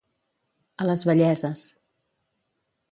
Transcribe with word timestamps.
A 0.85 0.87
les 0.91 1.03
velleses. 1.11 1.67